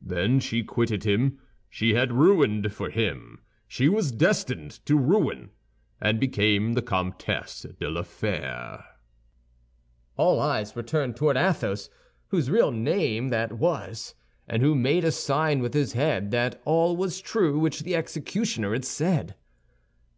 Then 0.00 0.40
she 0.40 0.64
quitted 0.64 1.04
him 1.04 1.38
she 1.68 1.92
had 1.92 2.10
ruined 2.10 2.72
for 2.72 2.88
him 2.88 3.42
she 3.68 3.86
was 3.86 4.12
destined 4.12 4.70
to 4.86 4.96
ruin, 4.96 5.50
and 6.00 6.18
became 6.18 6.72
the 6.72 6.80
Comtesse 6.80 7.66
de 7.78 7.90
la 7.90 8.00
Fère—" 8.00 8.82
All 10.16 10.40
eyes 10.40 10.74
were 10.74 10.82
turned 10.82 11.16
towards 11.16 11.38
Athos, 11.38 11.90
whose 12.28 12.48
real 12.50 12.70
name 12.72 13.28
that 13.28 13.58
was, 13.58 14.14
and 14.48 14.62
who 14.62 14.74
made 14.74 15.04
a 15.04 15.12
sign 15.12 15.60
with 15.60 15.74
his 15.74 15.92
head 15.92 16.30
that 16.30 16.62
all 16.64 16.96
was 16.96 17.20
true 17.20 17.58
which 17.58 17.80
the 17.82 17.94
executioner 17.94 18.72
had 18.72 18.86
said. 18.86 19.34